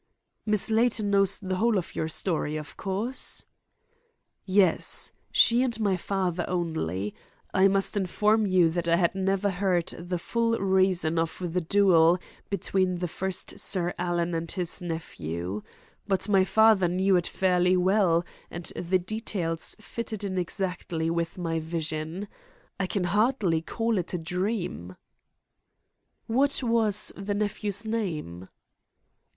[0.47, 3.45] "Miss Layton knows the whole of your story, of course?"
[4.45, 7.13] "Yes; she and my father only.
[7.53, 12.17] I must inform you that I had never heard the full reason of the duel
[12.49, 15.61] between the first Sir Alan and his nephew.
[16.07, 21.59] But my father knew it fairly well, and the details fitted in exactly with my
[21.59, 22.27] vision.
[22.79, 24.95] I can hardly call it a dream."
[26.25, 28.49] "What was the nephew's name?"